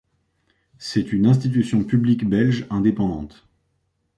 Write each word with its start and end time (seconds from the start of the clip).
C'est 0.79 1.13
une 1.13 1.27
institution 1.27 1.83
publique 1.83 2.27
belge 2.27 2.65
indépendante. 2.71 3.47